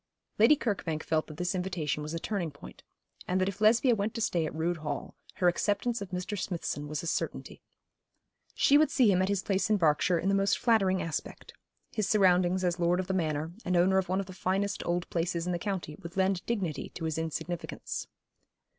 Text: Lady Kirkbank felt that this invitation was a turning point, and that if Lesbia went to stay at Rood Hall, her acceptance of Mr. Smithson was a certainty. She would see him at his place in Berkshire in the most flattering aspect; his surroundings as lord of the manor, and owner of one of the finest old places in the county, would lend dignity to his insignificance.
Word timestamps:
Lady 0.39 0.55
Kirkbank 0.55 1.03
felt 1.03 1.27
that 1.27 1.37
this 1.37 1.53
invitation 1.53 2.01
was 2.01 2.15
a 2.15 2.19
turning 2.19 2.49
point, 2.49 2.81
and 3.27 3.39
that 3.39 3.47
if 3.47 3.61
Lesbia 3.61 3.93
went 3.93 4.15
to 4.15 4.19
stay 4.21 4.47
at 4.47 4.55
Rood 4.55 4.77
Hall, 4.77 5.13
her 5.35 5.47
acceptance 5.47 6.01
of 6.01 6.09
Mr. 6.09 6.35
Smithson 6.35 6.87
was 6.87 7.03
a 7.03 7.05
certainty. 7.05 7.61
She 8.55 8.79
would 8.79 8.89
see 8.89 9.11
him 9.11 9.21
at 9.21 9.29
his 9.29 9.43
place 9.43 9.69
in 9.69 9.77
Berkshire 9.77 10.17
in 10.17 10.27
the 10.27 10.33
most 10.33 10.57
flattering 10.57 11.03
aspect; 11.03 11.53
his 11.91 12.09
surroundings 12.09 12.63
as 12.63 12.79
lord 12.79 12.99
of 12.99 13.05
the 13.05 13.13
manor, 13.13 13.51
and 13.63 13.77
owner 13.77 13.99
of 13.99 14.09
one 14.09 14.19
of 14.19 14.25
the 14.25 14.33
finest 14.33 14.83
old 14.87 15.07
places 15.11 15.45
in 15.45 15.51
the 15.51 15.59
county, 15.59 15.95
would 16.01 16.17
lend 16.17 16.43
dignity 16.47 16.89
to 16.95 17.05
his 17.05 17.19
insignificance. 17.19 18.07